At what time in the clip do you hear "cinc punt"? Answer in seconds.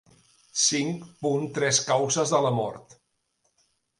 0.61-1.45